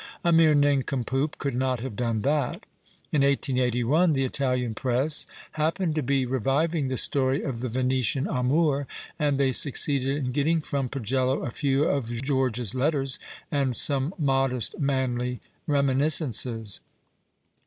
A 0.23 0.31
mere 0.31 0.55
nincompoop 0.55 1.37
could 1.37 1.53
not 1.53 1.79
have 1.81 1.95
done 1.95 2.21
that. 2.21 2.65
In 3.11 3.21
1881 3.21 4.13
the 4.13 4.23
Italian 4.23 4.73
Press 4.73 5.27
happened 5.51 5.93
to 5.93 6.01
be 6.01 6.25
reviving 6.25 6.87
the 6.87 6.97
story 6.97 7.43
of 7.43 7.59
the 7.59 7.67
Venetian 7.67 8.25
amour, 8.25 8.87
and 9.19 9.37
they 9.37 9.51
succeeded 9.51 10.17
in 10.17 10.31
getting 10.31 10.59
from 10.59 10.89
Pagello 10.89 11.43
a 11.45 11.51
few 11.51 11.83
of 11.83 12.09
George's 12.23 12.73
letters 12.73 13.19
and 13.51 13.75
some 13.75 14.15
modest, 14.17 14.79
manly 14.79 15.39
reminiscences. 15.67 16.79